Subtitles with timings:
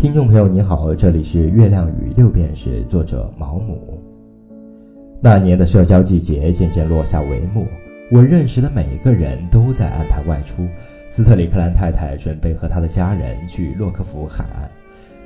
[0.00, 4.02] 听众朋友你好，这里是月亮与六便士，作者毛姆。
[5.20, 7.66] 那年的社交季节渐渐落下帷幕，
[8.10, 10.66] 我认识的每一个人都在安排外出。
[11.10, 14.70] 斯特里克兰太太准备和她的家人去洛克福海岸，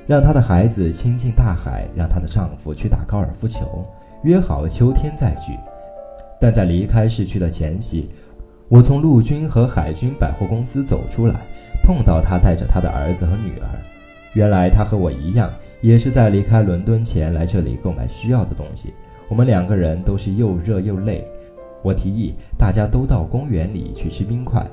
[0.08, 3.86] 让她的孩子亲近大海，让她的丈夫去打高尔夫球，
[4.24, 5.52] 约好秋天再聚。
[6.40, 8.10] 但在离开市区的前夕，
[8.68, 11.42] 我从陆军和海军百货公司走出来，
[11.80, 13.68] 碰到他带着他的儿子和女儿。
[14.34, 18.92] 原来他和我一样，也是在离开伦敦前来这里购买需要的东西。
[19.28, 21.26] 我们两个人都是又热又累。
[21.82, 24.66] 我提议大家都到公园里去吃冰块。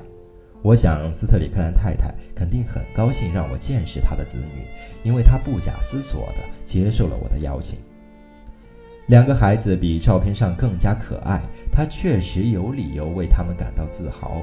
[0.62, 4.64] 我想斯特里克兰太太肯定很高兴让我见识她的子女，
[5.02, 7.78] 因为她不假思索地接受了我的邀请。
[9.06, 14.42] 两个孩子比照片上更加可爱，她确实有理由为他们感到自豪。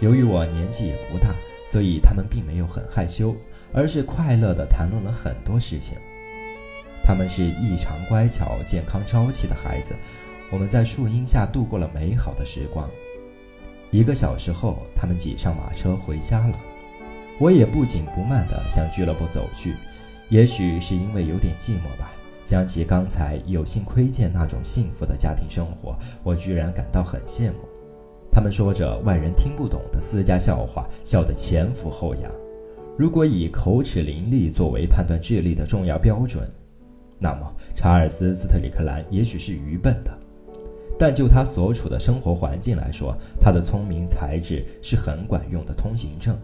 [0.00, 1.34] 由于我年纪也不大，
[1.66, 3.34] 所以他们并没有很害羞。
[3.72, 5.96] 而是快乐地谈论了很多事情。
[7.04, 9.94] 他们是异常乖巧、健康、朝气的孩子。
[10.50, 12.88] 我们在树荫下度过了美好的时光。
[13.90, 16.56] 一个小时后，他们挤上马车回家了。
[17.38, 19.74] 我也不紧不慢地向俱乐部走去。
[20.28, 22.12] 也许是因为有点寂寞吧。
[22.44, 27.68] 想起刚才有幸窥见那种幸福的家庭生活，我居然感到很羡慕。
[28.30, 32.30] 他们说着外人听不懂的私家笑话，笑得前俯后仰。
[32.96, 36.46] 如果以口齿伶俐作为判断智力的重要标准，
[37.18, 40.10] 那么查尔斯·斯特里克兰也许是愚笨的。
[40.98, 46.36] 但就他所处的生活环境来说，他的聪明才智是很管用的通行证，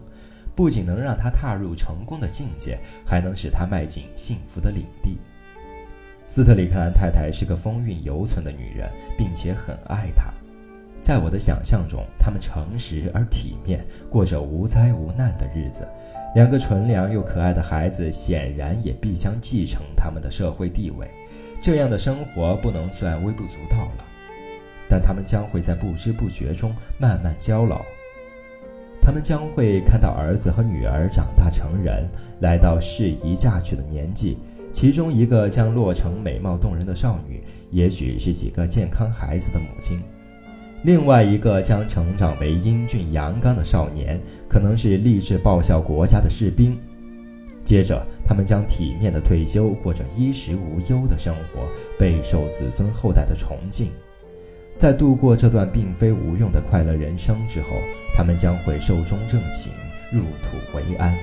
[0.55, 5.19] 不仅能让他踏入成功的境界，还能使他迈进幸福的领地。
[6.27, 10.33] 斯特里克兰太太是个风韵犹存的女人，并且很爱他。
[11.03, 15.87] 在我的想象中，他们诚实而体面，过着无灾无难的日子。
[16.37, 21.09] 两个纯良又可爱的孩子显然也必将继承他们的社会地位，
[21.59, 24.05] 这样的生活不能算微不足道了，
[24.87, 27.81] 但他们将会在不知不觉中慢慢交老。
[29.01, 32.07] 他们将会看到儿子和女儿长大成人，
[32.41, 34.37] 来到适宜嫁娶的年纪，
[34.71, 40.03] 其中一个将落成美貌动人的少女，也许是几个健康孩子的母亲。
[40.83, 46.77] 另外一个将成长为英俊阳刚的少年，可能是立志报效国家的士兵。
[47.63, 51.67] 接着，他们将体面的退休，过着衣食无忧的生活，
[51.99, 53.87] 备受子孙后代的崇敬。
[54.77, 57.69] 在度过这段并非无用的快乐人生之后，
[58.15, 59.73] 他们将会寿终正寝，
[60.13, 61.17] 入土为安。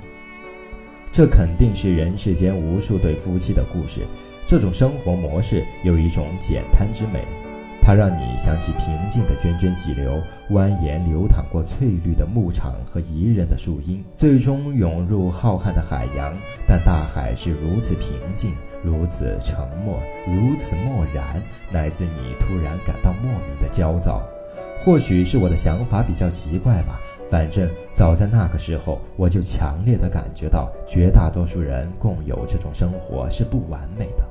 [1.12, 4.00] 这肯定是人世间无数对夫妻的故事。
[4.47, 7.25] 这种生活模式有一种简单之美。
[7.87, 10.19] 它让你想起平静的涓涓细流，
[10.50, 16.34] 蜿蜒流淌过翠绿的牧场和宜人的树荫，最终涌入浩瀚的海洋。
[16.67, 24.22] 但大海是如此平静，如此沉默，如此漠然，乃至你突然感到莫名的焦躁。
[24.81, 26.99] 或许是我的想法比较奇怪吧，
[27.31, 34.25] 反正早在那个时候，我就强烈的感觉到，绝大多数人共有这种生活是不完美的。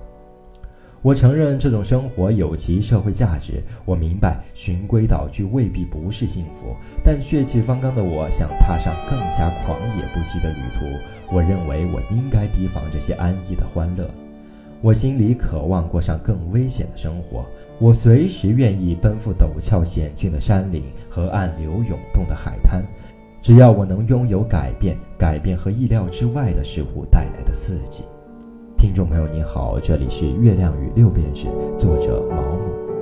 [1.04, 10.86] 我承认这种生活有其社会价值，我明白循规蹈矩未必不是幸福，但血气方刚的我想踏上更加狂野不羁的旅途。
[11.36, 14.10] 我认为我应该提防这些安逸的欢乐，
[14.82, 17.46] 我心里渴望过上更危险的生活。
[17.80, 22.82] 我随时愿意奔赴陡峭险峻的山岭和暗流涌动的海滩，
[23.42, 28.06] 只要我能拥有改变，改变和意料之外的事物带来的刺激。
[28.84, 31.48] 听众朋友，你好，这里是月亮与六便士，
[31.80, 32.93] 作者毛姆。